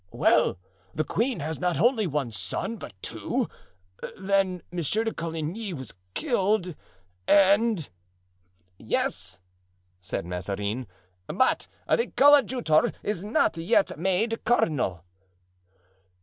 [0.09, 0.57] Well!
[0.95, 3.47] the queen has not only one son, but two;
[4.19, 6.73] then, Monsieur de Coligny was killed,
[7.27, 7.87] and——"
[8.79, 9.37] "Yes,"
[10.01, 10.87] said Mazarin,
[11.27, 15.03] "but the coadjutor is not yet made cardinal!"